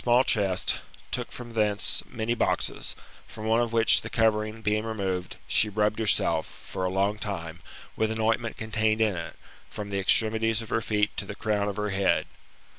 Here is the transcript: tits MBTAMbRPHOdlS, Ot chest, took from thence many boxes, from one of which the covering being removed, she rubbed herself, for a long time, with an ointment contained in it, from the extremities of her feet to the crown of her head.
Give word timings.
tits 0.01 0.07
MBTAMbRPHOdlS, 0.07 0.19
Ot 0.19 0.25
chest, 0.25 0.75
took 1.11 1.31
from 1.31 1.51
thence 1.51 2.01
many 2.09 2.33
boxes, 2.33 2.95
from 3.27 3.45
one 3.45 3.61
of 3.61 3.71
which 3.71 4.01
the 4.01 4.09
covering 4.09 4.63
being 4.63 4.83
removed, 4.83 5.35
she 5.47 5.69
rubbed 5.69 5.99
herself, 5.99 6.47
for 6.47 6.83
a 6.83 6.89
long 6.89 7.17
time, 7.19 7.59
with 7.95 8.09
an 8.09 8.19
ointment 8.19 8.57
contained 8.57 8.99
in 8.99 9.15
it, 9.15 9.35
from 9.69 9.91
the 9.91 9.99
extremities 9.99 10.59
of 10.63 10.69
her 10.69 10.81
feet 10.81 11.15
to 11.17 11.25
the 11.25 11.35
crown 11.35 11.67
of 11.69 11.75
her 11.75 11.91
head. 11.91 12.25